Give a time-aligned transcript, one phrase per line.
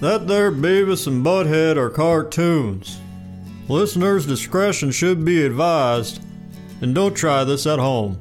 [0.00, 3.00] That there Beavis and Butthead are cartoons.
[3.68, 6.22] Listeners' discretion should be advised,
[6.80, 8.16] and don't try this at home.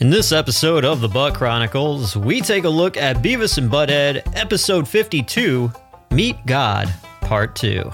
[0.00, 4.22] In this episode of the Butt Chronicles, we take a look at Beavis and Butthead,
[4.34, 5.70] episode 52
[6.10, 7.92] Meet God, part 2.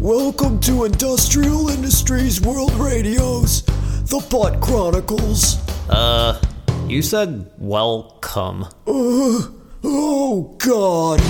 [0.00, 5.58] Welcome to Industrial Industries World Radio's The Butt Chronicles.
[5.88, 6.42] Uh,
[6.88, 8.66] you said welcome.
[9.86, 11.20] Oh, God.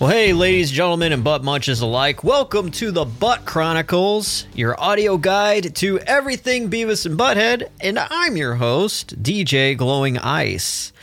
[0.00, 5.18] Well, hey, ladies, gentlemen, and butt munches alike, welcome to the Butt Chronicles, your audio
[5.18, 10.94] guide to everything Beavis and Butthead, and I'm your host, DJ Glowing Ice.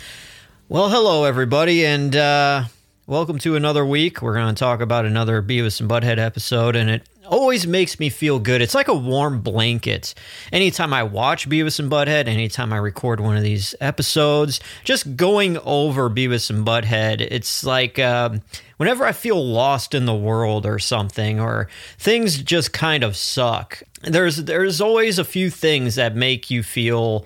[0.68, 2.64] Well, hello, everybody, and uh,
[3.05, 4.24] welcome to another week.
[4.24, 8.10] We're going to talk about another Beavis and Butthead episode, and it always makes me
[8.10, 8.62] feel good.
[8.62, 10.14] It's like a warm blanket.
[10.52, 15.58] Anytime I watch Beavis and Butthead, anytime I record one of these episodes, just going
[15.60, 18.42] over Beavis and Butthead, it's like um,
[18.78, 23.84] whenever I feel lost in the world or something, or things just kind of suck.
[24.02, 27.26] There's there's always a few things that make you feel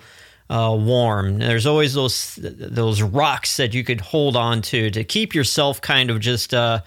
[0.50, 1.40] uh, warm.
[1.40, 6.10] There's always those those rocks that you could hold on to to keep yourself kind
[6.10, 6.82] of just uh,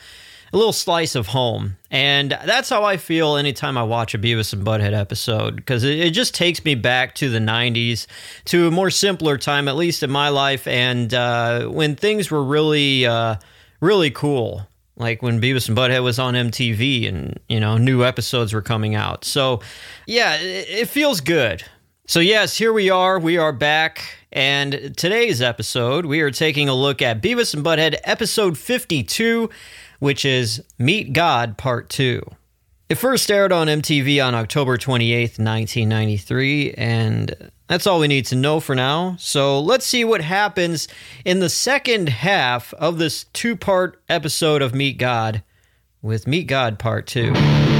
[0.53, 1.77] a little slice of home.
[1.91, 5.99] And that's how I feel anytime I watch a Beavis and Butthead episode because it,
[5.99, 8.07] it just takes me back to the 90s,
[8.47, 12.45] to a more simpler time, at least in my life, and uh, when things were
[12.45, 13.37] really, uh,
[13.81, 14.67] really cool.
[14.97, 18.95] Like when Beavis and Butthead was on MTV and, you know, new episodes were coming
[18.95, 19.25] out.
[19.25, 19.61] So,
[20.07, 21.65] yeah, it, it feels good.
[22.13, 23.19] So, yes, here we are.
[23.19, 24.19] We are back.
[24.31, 29.49] And today's episode, we are taking a look at Beavis and Butthead episode 52,
[29.99, 32.23] which is Meet God Part 2.
[32.91, 38.37] It first aired on MTV on October 28th, 1993, and that's all we need to
[38.37, 39.17] know for now.
[39.19, 40.89] So let's see what happens
[41.25, 45.43] in the second half of this two part episode of Meet God
[46.03, 47.72] with Meet God Part 2.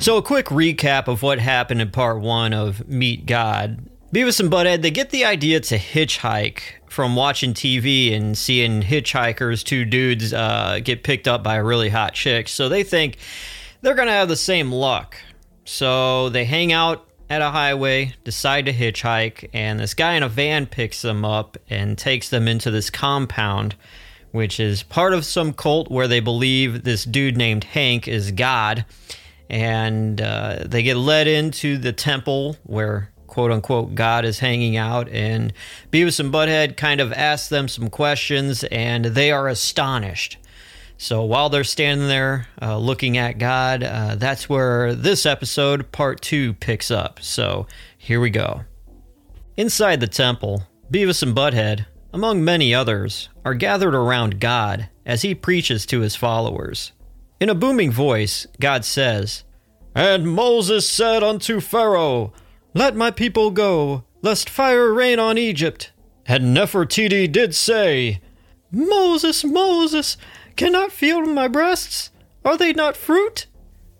[0.00, 3.90] So, a quick recap of what happened in part one of Meet God.
[4.14, 9.64] Beavis and Butthead, they get the idea to hitchhike from watching TV and seeing hitchhikers,
[9.64, 12.48] two dudes, uh, get picked up by a really hot chick.
[12.48, 13.18] So they think
[13.82, 15.16] they're going to have the same luck.
[15.64, 20.28] So they hang out at a highway, decide to hitchhike, and this guy in a
[20.28, 23.74] van picks them up and takes them into this compound,
[24.30, 28.84] which is part of some cult where they believe this dude named Hank is God
[29.50, 35.08] and uh, they get led into the temple where quote unquote God is hanging out.
[35.08, 35.52] And
[35.92, 40.38] Beavis and Butthead kind of ask them some questions, and they are astonished.
[40.96, 46.20] So while they're standing there uh, looking at God, uh, that's where this episode, part
[46.20, 47.20] two, picks up.
[47.22, 48.64] So here we go.
[49.56, 55.34] Inside the temple, Beavis and Butthead, among many others, are gathered around God as he
[55.34, 56.92] preaches to his followers.
[57.40, 59.44] In a booming voice, God says,
[59.94, 62.32] And Moses said unto Pharaoh,
[62.74, 65.92] Let my people go, lest fire rain on Egypt.
[66.26, 68.20] And Nefertiti did say,
[68.72, 70.16] Moses, Moses,
[70.56, 72.10] cannot feel my breasts?
[72.44, 73.46] Are they not fruit?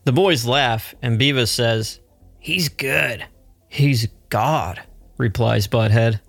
[0.04, 2.00] The boys laugh, and Beavis says,
[2.40, 3.24] He's good.
[3.68, 4.82] He's God,
[5.16, 6.20] replies Butthead.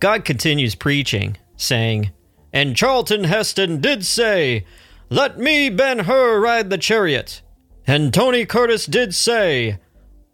[0.00, 2.12] God continues preaching, saying,
[2.52, 4.64] And Charlton Heston did say,
[5.10, 7.42] let me, Ben Hur, ride the chariot.
[7.86, 9.78] And Tony Curtis did say,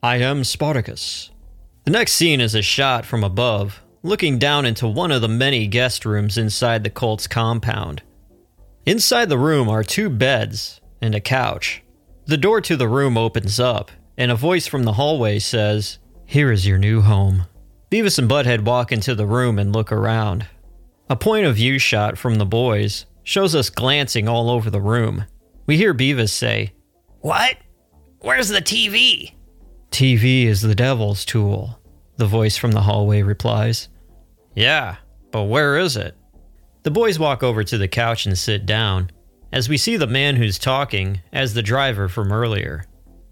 [0.02, 1.30] I am Spartacus.
[1.84, 5.66] The next scene is a shot from above, looking down into one of the many
[5.66, 8.02] guest rooms inside the cult's compound.
[8.86, 11.82] Inside the room are two beds and a couch.
[12.26, 16.50] The door to the room opens up, and a voice from the hallway says, Here
[16.50, 17.44] is your new home.
[17.90, 20.46] Beavis and Butthead walk into the room and look around.
[21.08, 25.24] A point of view shot from the boys shows us glancing all over the room.
[25.66, 26.74] We hear Beavis say,
[27.20, 27.56] What?
[28.20, 29.32] Where's the TV?
[29.90, 31.80] TV is the devil's tool,
[32.16, 33.88] the voice from the hallway replies.
[34.54, 34.96] Yeah,
[35.30, 36.16] but where is it?
[36.84, 39.10] The boys walk over to the couch and sit down,
[39.52, 42.84] as we see the man who's talking as the driver from earlier.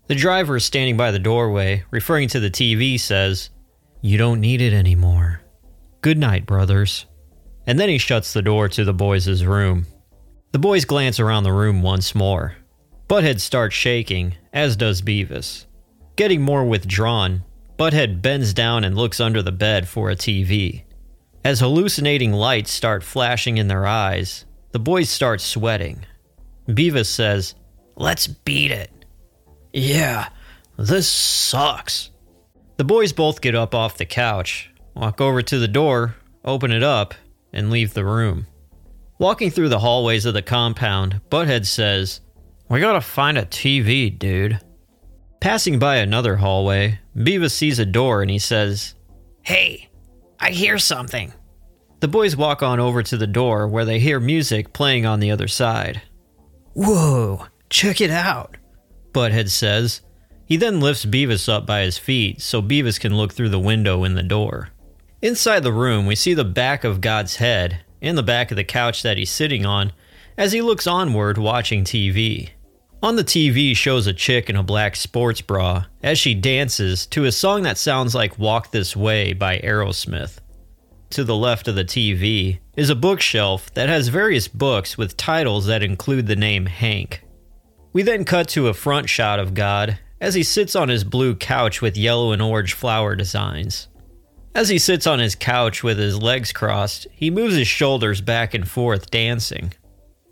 [0.07, 3.51] The driver standing by the doorway, referring to the TV, says,
[4.01, 5.43] You don't need it anymore.
[6.01, 7.07] Good night, brothers
[7.67, 9.87] and then he shuts the door to the boys' room.
[10.53, 12.57] The boys glance around the room once more.
[13.09, 15.67] Butthead starts shaking, as does Beavis.
[16.17, 17.43] Getting more withdrawn,
[17.79, 20.85] Butthead bends down and looks under the bed for a TV.
[21.45, 26.07] As hallucinating lights start flashing in their eyes, the boys start sweating.
[26.69, 27.55] Beavis says,
[27.97, 28.91] Let's beat it.
[29.73, 30.29] Yeah,
[30.77, 32.11] this sucks.
[32.77, 36.83] The boys both get up off the couch, walk over to the door, open it
[36.83, 37.15] up,
[37.53, 38.47] and leave the room.
[39.19, 42.21] Walking through the hallways of the compound, Butthead says,
[42.69, 44.61] We gotta find a TV, dude.
[45.41, 48.95] Passing by another hallway, Beavis sees a door and he says,
[49.43, 49.91] Hey,
[50.41, 51.33] I hear something.
[52.01, 55.31] The boys walk on over to the door where they hear music playing on the
[55.31, 56.03] other side.
[56.75, 58.57] Whoa, check it out,
[59.13, 60.01] Butthead says.
[60.45, 64.05] He then lifts Beavis up by his feet so Beavis can look through the window
[64.05, 64.71] in the door.
[65.23, 68.65] Inside the room, we see the back of God's head and the back of the
[68.65, 69.93] couch that he's sitting on
[70.37, 72.51] as he looks onward watching TV.
[73.05, 77.25] On the TV shows a chick in a black sports bra as she dances to
[77.25, 80.39] a song that sounds like Walk This Way by Aerosmith.
[81.11, 85.67] To the left of the TV is a bookshelf that has various books with titles
[85.67, 87.23] that include the name Hank.
[87.93, 91.37] We then cut to a front shot of God as he sits on his blue
[91.37, 93.87] couch with yellow and orange flower designs.
[94.55, 98.53] As he sits on his couch with his legs crossed, he moves his shoulders back
[98.53, 99.73] and forth, dancing.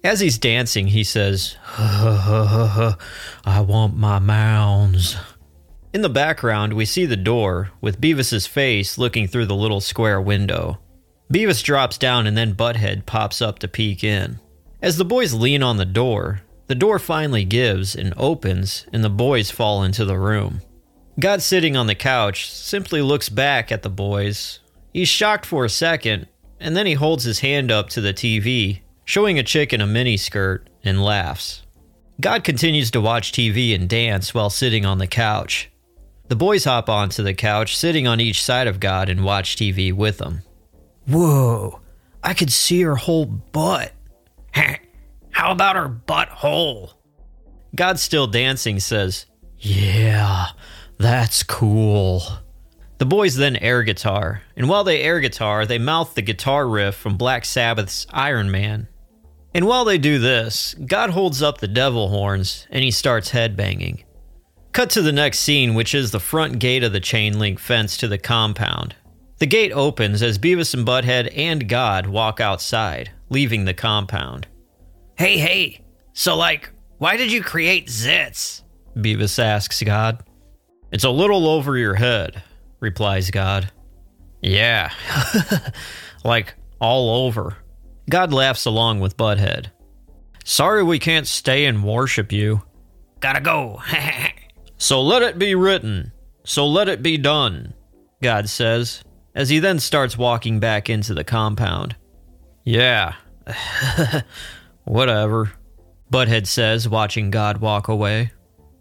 [0.05, 2.97] As he's dancing, he says, I
[3.67, 5.17] want my mounds.
[5.93, 10.21] In the background, we see the door, with Beavis's face looking through the little square
[10.21, 10.79] window.
[11.33, 14.39] Beavis drops down and then Butthead pops up to peek in.
[14.83, 19.11] As the boys lean on the door, the door finally gives and opens, and the
[19.11, 20.61] boys fall into the room.
[21.19, 24.61] God, sitting on the couch, simply looks back at the boys.
[24.93, 26.27] He's shocked for a second,
[26.59, 29.87] and then he holds his hand up to the TV, showing a chick in a
[29.87, 31.63] miniskirt, and laughs.
[32.21, 35.71] God continues to watch TV and dance while sitting on the couch.
[36.29, 39.93] The boys hop onto the couch, sitting on each side of God, and watch TV
[39.93, 40.43] with him.
[41.07, 41.81] Whoa,
[42.23, 43.93] I could see her whole butt.
[45.31, 46.93] How about her butthole?
[47.75, 49.27] God, still dancing, says,
[49.59, 50.47] Yeah,
[51.01, 52.23] that's cool.
[52.99, 56.95] The boys then air guitar, and while they air guitar, they mouth the guitar riff
[56.95, 58.87] from Black Sabbath's Iron Man.
[59.55, 64.05] And while they do this, God holds up the devil horns and he starts headbanging.
[64.73, 67.97] Cut to the next scene, which is the front gate of the chain link fence
[67.97, 68.95] to the compound.
[69.39, 74.49] The gate opens as Beavis and Butthead and God walk outside, leaving the compound.
[75.17, 75.81] Hey, hey.
[76.13, 78.65] So, like, why did you create Zits?
[78.95, 80.23] Beavis asks God.
[80.93, 82.43] It's a little over your head,
[82.81, 83.71] replies God.
[84.43, 84.93] Yeah,
[86.25, 87.57] like all over.
[88.09, 89.67] God laughs along with Butthead.
[90.45, 92.63] Sorry we can't stay and worship you.
[93.21, 93.81] Gotta go.
[94.83, 96.11] So let it be written.
[96.43, 97.75] So let it be done,
[98.23, 99.05] God says,
[99.35, 101.97] as he then starts walking back into the compound.
[102.65, 103.17] Yeah.
[104.85, 105.53] Whatever,
[106.11, 108.33] Butthead says, watching God walk away.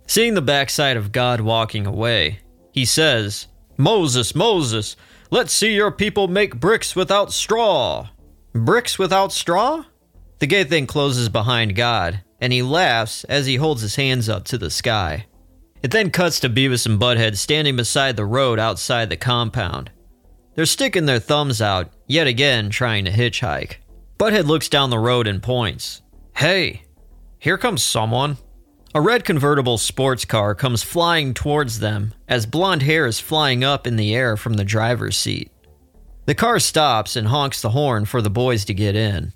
[0.09, 2.39] Seeing the backside of God walking away,
[2.71, 3.45] he says,
[3.77, 4.95] Moses, Moses,
[5.29, 8.09] let's see your people make bricks without straw.
[8.51, 9.85] Bricks without straw?
[10.39, 14.45] The gate then closes behind God, and he laughs as he holds his hands up
[14.45, 15.27] to the sky.
[15.83, 19.91] It then cuts to Beavis and Butthead standing beside the road outside the compound.
[20.55, 23.75] They're sticking their thumbs out, yet again trying to hitchhike.
[24.17, 26.01] Butthead looks down the road and points.
[26.35, 26.81] Hey,
[27.37, 28.37] here comes someone.
[28.95, 33.85] A red convertible sports car comes flying towards them as blonde hair is flying up
[33.85, 35.51] in the air from the driver's seat.
[36.25, 39.33] The car stops and honks the horn for the boys to get in.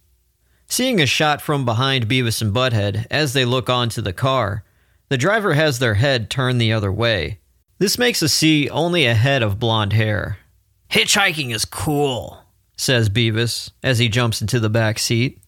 [0.67, 4.63] Seeing a shot from behind Beavis and Butthead as they look onto the car,
[5.09, 7.39] the driver has their head turned the other way.
[7.77, 10.39] This makes us see only a head of blonde hair.
[10.89, 12.39] Hitchhiking is cool.
[12.75, 15.39] says Beavis as he jumps into the back seat.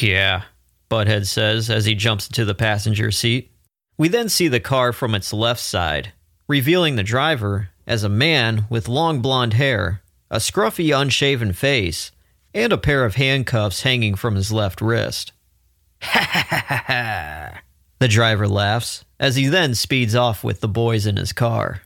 [0.00, 0.44] Yeah,
[0.90, 3.50] Butthead says as he jumps into the passenger seat.
[3.96, 6.12] We then see the car from its left side,
[6.48, 12.10] revealing the driver as a man with long blonde hair, a scruffy, unshaven face,
[12.52, 15.32] and a pair of handcuffs hanging from his left wrist.
[16.02, 17.60] Ha ha ha ha!
[17.98, 21.82] The driver laughs as he then speeds off with the boys in his car.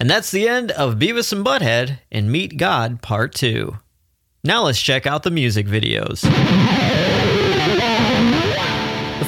[0.00, 3.76] And that's the end of Beavis and Butthead in Meet God Part 2.
[4.42, 6.24] Now let's check out the music videos.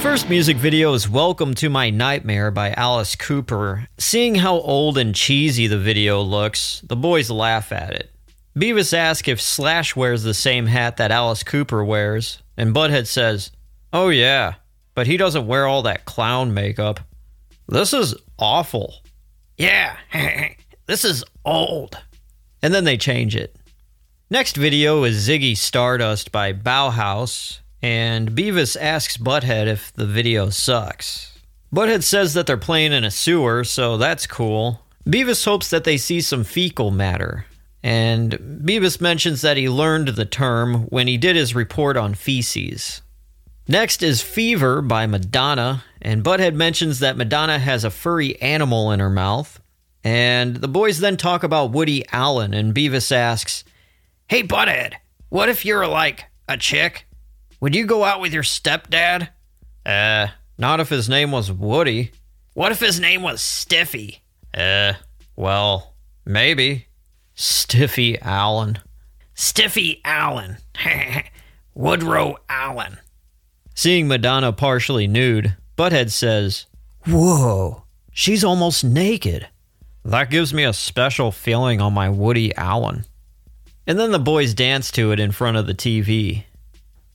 [0.06, 3.88] The first music video is Welcome to My Nightmare by Alice Cooper.
[3.98, 8.12] Seeing how old and cheesy the video looks, the boys laugh at it.
[8.56, 13.50] Beavis asks if Slash wears the same hat that Alice Cooper wears, and Butthead says,
[13.92, 14.54] Oh yeah,
[14.94, 17.00] but he doesn't wear all that clown makeup.
[17.66, 19.02] This is awful.
[19.58, 19.96] Yeah,
[20.86, 21.98] this is old.
[22.62, 23.56] And then they change it.
[24.30, 31.38] Next video is Ziggy Stardust by Bauhaus, and Beavis asks Butthead if the video sucks.
[31.74, 34.80] Butthead says that they're playing in a sewer, so that's cool.
[35.06, 37.46] Beavis hopes that they see some fecal matter,
[37.82, 38.32] And
[38.64, 43.02] Beavis mentions that he learned the term when he did his report on feces.
[43.68, 49.00] Next is Fever by Madonna, and Butthead mentions that Madonna has a furry animal in
[49.00, 49.60] her mouth.
[50.02, 53.64] And the boys then talk about Woody Allen, and Beavis asks,
[54.28, 54.94] Hey, Butthead,
[55.28, 57.06] what if you're like a chick?
[57.60, 59.28] Would you go out with your stepdad?
[59.84, 62.12] Uh, not if his name was Woody.
[62.54, 64.22] What if his name was Stiffy?
[64.54, 64.94] Uh,
[65.36, 65.94] well,
[66.24, 66.86] maybe.
[67.34, 68.78] Stiffy Allen.
[69.34, 70.56] Stiffy Allen.
[71.74, 72.96] Woodrow Allen.
[73.74, 76.64] Seeing Madonna partially nude, Butthead says,
[77.06, 79.46] Whoa, she's almost naked.
[80.02, 83.04] That gives me a special feeling on my Woody Allen.
[83.86, 86.44] And then the boys dance to it in front of the TV.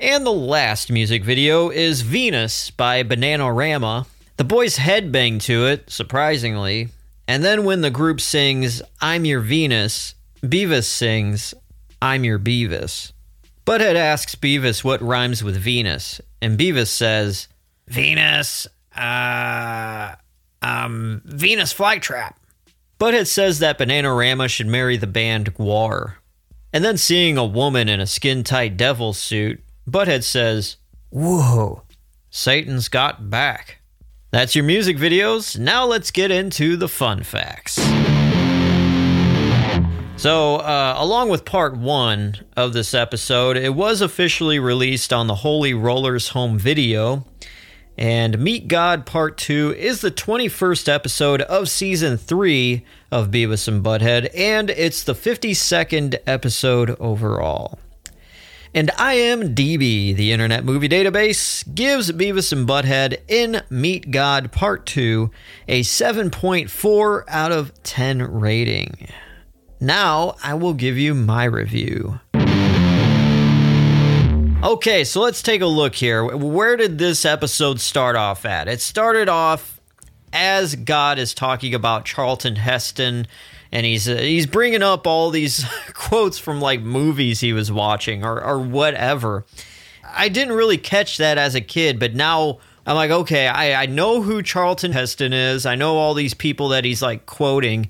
[0.02, 4.08] And the last music video is Venus by Bananarama.
[4.38, 6.90] The boys headbang to it, surprisingly.
[7.28, 11.54] And then when the group sings I'm Your Venus, Beavis sings
[12.02, 13.12] I'm Your Beavis.
[13.64, 17.48] Butthead asks Beavis what rhymes with Venus, and Beavis says,
[17.86, 18.66] Venus,
[18.98, 20.16] uh,
[20.64, 22.34] um, Venus Flytrap.
[23.00, 26.14] Butthead says that Bananarama should marry the band Gwar.
[26.74, 29.62] And then seeing a woman in a skin tight devil suit,
[29.92, 30.78] Butthead says,
[31.10, 31.84] Whoa,
[32.30, 33.80] Satan's got back.
[34.32, 35.60] That's your music videos.
[35.60, 37.76] Now let's get into the fun facts.
[40.16, 45.36] So, uh, along with part one of this episode, it was officially released on the
[45.36, 47.26] Holy Rollers home video.
[47.98, 53.84] And Meet God Part 2 is the 21st episode of Season 3 of Beavis and
[53.84, 57.78] Butthead, and it's the 52nd episode overall.
[58.74, 65.30] And IMDb, the Internet Movie Database, gives Beavis and Butthead in Meet God Part 2
[65.68, 69.10] a 7.4 out of 10 rating.
[69.82, 72.22] Now I will give you my review.
[74.64, 76.24] Okay, so let's take a look here.
[76.24, 78.70] Where did this episode start off at?
[78.70, 79.82] It started off
[80.32, 83.28] as God is talking about Charlton Heston
[83.72, 88.24] and he's uh, he's bringing up all these quotes from like movies he was watching
[88.24, 89.46] or or whatever.
[90.14, 93.86] I didn't really catch that as a kid, but now I'm like, okay, I, I
[93.86, 95.66] know who Charlton Heston is.
[95.66, 97.90] I know all these people that he's like quoting.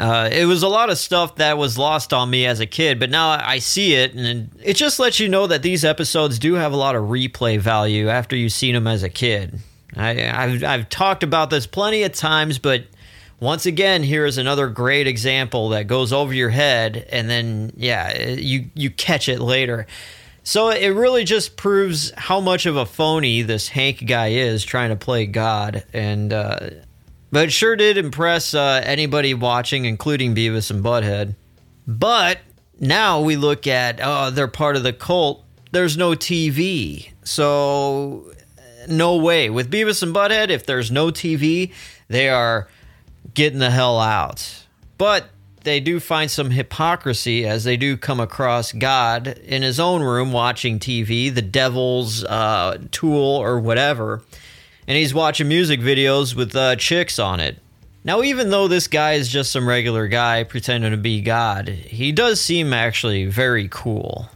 [0.00, 2.98] Uh, it was a lot of stuff that was lost on me as a kid,
[2.98, 6.54] but now I see it, and it just lets you know that these episodes do
[6.54, 9.60] have a lot of replay value after you've seen them as a kid.
[9.94, 12.84] I, have I've talked about this plenty of times, but
[13.42, 18.30] once again, here is another great example that goes over your head, and then yeah,
[18.30, 19.88] you you catch it later.
[20.44, 24.90] So it really just proves how much of a phony this Hank guy is trying
[24.90, 26.70] to play God, and uh,
[27.32, 31.34] but it sure did impress uh, anybody watching, including Beavis and Butthead.
[31.84, 32.38] But
[32.78, 35.44] now we look at, oh, they're part of the cult.
[35.72, 37.10] There's no TV.
[37.24, 38.32] So,
[38.88, 39.50] no way.
[39.50, 41.72] With Beavis and Butthead, if there's no TV,
[42.06, 42.68] they are
[43.34, 44.66] getting the hell out.
[44.98, 45.30] But
[45.64, 50.32] they do find some hypocrisy as they do come across God in his own room
[50.32, 54.22] watching TV, the devil's uh, tool or whatever
[54.86, 57.58] and he's watching music videos with uh, chicks on it.
[58.04, 62.10] Now, even though this guy is just some regular guy pretending to be God, he
[62.10, 64.28] does seem actually very cool.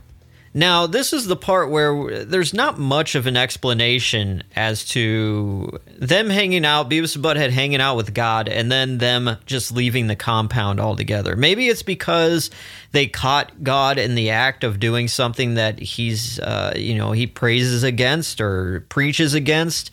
[0.57, 6.31] Now, this is the part where there's not much of an explanation as to them
[6.31, 10.17] hanging out, Beavis and Butthead hanging out with God, and then them just leaving the
[10.17, 11.37] compound altogether.
[11.37, 12.49] Maybe it's because
[12.93, 17.27] they caught God in the act of doing something that he's, uh, you know, he
[17.27, 19.91] praises against or preaches against.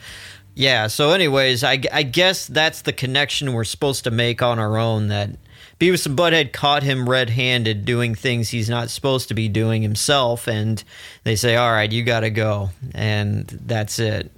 [0.56, 0.88] Yeah.
[0.88, 5.10] So, anyways, I, I guess that's the connection we're supposed to make on our own.
[5.10, 5.32] That
[5.80, 10.48] Beavis and Butthead caught him red-handed doing things he's not supposed to be doing himself,
[10.48, 10.84] and
[11.24, 14.32] they say, "All right, you got to go," and that's it.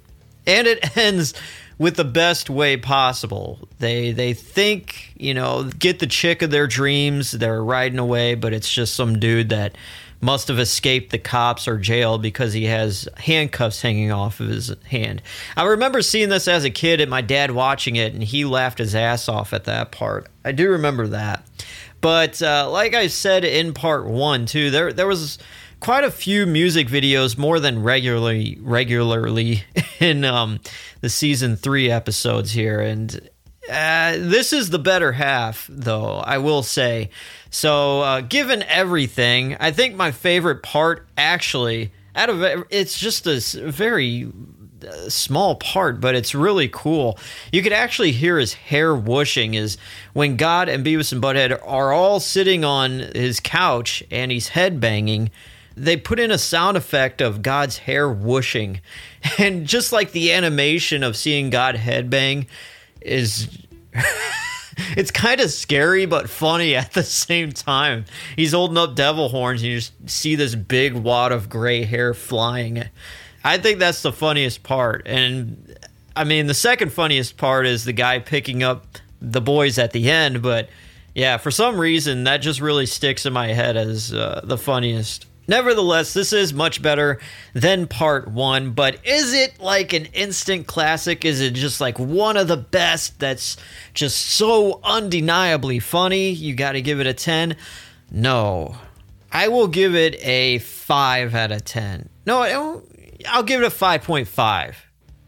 [0.46, 1.34] And it ends
[1.78, 3.58] with the best way possible.
[3.78, 7.32] They they think you know get the chick of their dreams.
[7.32, 9.76] They're riding away, but it's just some dude that
[10.20, 14.74] must have escaped the cops or jail because he has handcuffs hanging off of his
[14.88, 15.22] hand.
[15.56, 18.78] I remember seeing this as a kid and my dad watching it, and he laughed
[18.78, 20.28] his ass off at that part.
[20.44, 21.44] I do remember that.
[22.00, 25.38] But uh, like I said in part one, too, there there was
[25.80, 29.64] quite a few music videos more than regularly regularly
[30.00, 30.60] in um,
[31.00, 33.28] the season three episodes here, and
[33.70, 37.10] uh, this is the better half, though, I will say.
[37.50, 43.26] So, uh, given everything, I think my favorite part, actually, out of it, it's just
[43.26, 44.30] a very
[45.08, 47.18] small part, but it's really cool.
[47.52, 49.78] You could actually hear his hair whooshing is
[50.12, 55.30] when God and Beavis and Butthead are all sitting on his couch and he's headbanging.
[55.76, 58.80] They put in a sound effect of God's hair whooshing.
[59.38, 62.46] And just like the animation of seeing God headbang
[63.06, 63.48] is
[64.96, 68.04] it's kind of scary but funny at the same time.
[68.34, 72.14] He's holding up devil horns and you just see this big wad of gray hair
[72.14, 72.84] flying.
[73.42, 75.06] I think that's the funniest part.
[75.06, 75.78] And
[76.14, 80.10] I mean, the second funniest part is the guy picking up the boys at the
[80.10, 80.68] end, but
[81.14, 85.26] yeah, for some reason that just really sticks in my head as uh, the funniest.
[85.48, 87.20] Nevertheless, this is much better
[87.52, 91.24] than part one, but is it like an instant classic?
[91.24, 93.56] Is it just like one of the best that's
[93.94, 96.30] just so undeniably funny?
[96.30, 97.56] You got to give it a 10?
[98.10, 98.76] No.
[99.30, 102.08] I will give it a 5 out of 10.
[102.26, 102.82] No,
[103.28, 104.74] I'll give it a 5.5.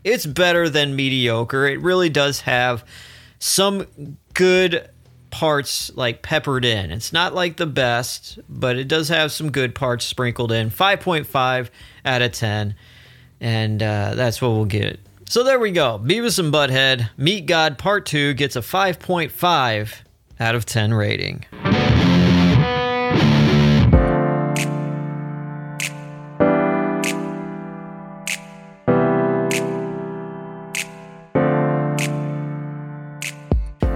[0.05, 1.67] It's better than mediocre.
[1.67, 2.85] It really does have
[3.39, 4.89] some good
[5.39, 6.91] parts like peppered in.
[6.91, 10.69] It's not like the best, but it does have some good parts sprinkled in.
[10.69, 11.71] 5.5
[12.05, 12.75] out of 10.
[13.41, 14.99] And uh, that's what we'll get.
[15.29, 16.01] So there we go.
[16.03, 19.95] Beavis and Butthead, Meet God Part 2 gets a 5.5
[20.41, 21.45] out of 10 rating.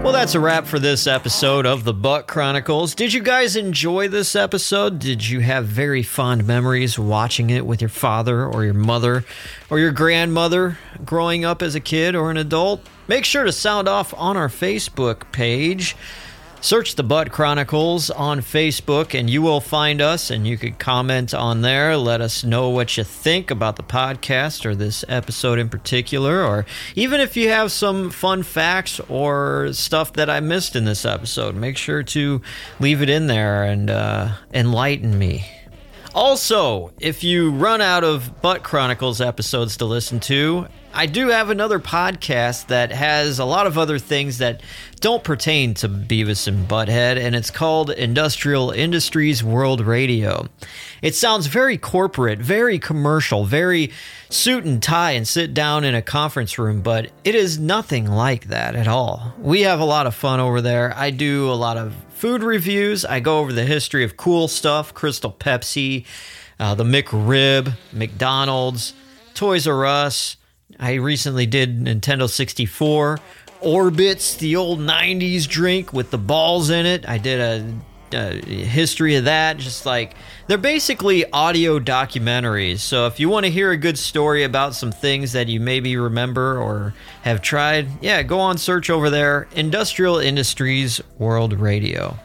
[0.03, 2.97] Well, that's a wrap for this episode of the Butt Chronicles.
[2.97, 4.99] Did you guys enjoy this episode?
[4.99, 9.25] Did you have very fond memories watching it with your father or your mother
[9.71, 12.85] or your grandmother growing up as a kid or an adult?
[13.07, 15.95] Make sure to sound off on our Facebook page.
[16.65, 21.35] Search the Butt Chronicles on Facebook and you will find us and you could comment
[21.35, 21.97] on there.
[21.97, 26.65] Let us know what you think about the podcast or this episode in particular, or
[26.95, 31.57] even if you have some fun facts or stuff that I missed in this episode.
[31.57, 32.41] Make sure to
[32.79, 35.45] leave it in there and uh, enlighten me.
[36.15, 41.49] Also, if you run out of Butt Chronicles episodes to listen to, I do have
[41.49, 44.61] another podcast that has a lot of other things that
[45.01, 50.49] don't pertain to Beavis and Butthead, and it's called Industrial Industries World Radio.
[51.01, 53.91] It sounds very corporate, very commercial, very
[54.29, 58.49] suit and tie and sit down in a conference room, but it is nothing like
[58.49, 59.33] that at all.
[59.39, 60.93] We have a lot of fun over there.
[60.95, 64.95] I do a lot of food reviews, I go over the history of cool stuff,
[64.95, 66.07] Crystal Pepsi,
[66.61, 68.95] uh, the McRib, McDonald's,
[69.35, 70.37] Toys R Us.
[70.79, 73.19] I recently did Nintendo 64.
[73.61, 77.09] Orbitz, the old 90s drink with the balls in it.
[77.09, 77.75] I did a,
[78.15, 79.57] a, history of that.
[79.57, 80.15] Just like
[80.47, 82.79] they're basically audio documentaries.
[82.79, 85.97] So if you want to hear a good story about some things that you maybe
[85.97, 92.17] remember or have tried, yeah, go on search over there Industrial Industries World Radio.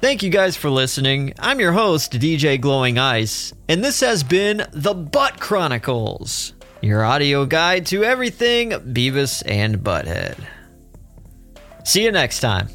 [0.00, 1.34] Thank you guys for listening.
[1.40, 7.44] I'm your host, DJ Glowing Ice, and this has been The Butt Chronicles your audio
[7.44, 10.38] guide to everything Beavis and Butthead.
[11.84, 12.68] See you next time.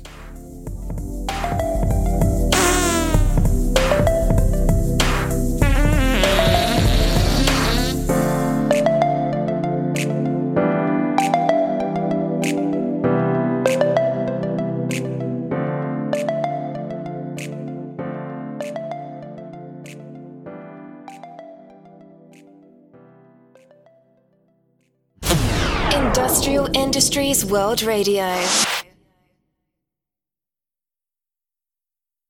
[27.16, 28.83] Industries World Radio.